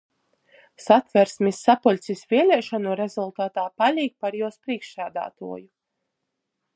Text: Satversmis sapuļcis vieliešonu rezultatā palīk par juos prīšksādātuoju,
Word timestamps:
Satversmis 0.83 1.59
sapuļcis 1.67 2.23
vieliešonu 2.33 2.97
rezultatā 3.01 3.67
palīk 3.83 4.15
par 4.25 4.39
juos 4.43 4.59
prīšksādātuoju, 4.65 5.69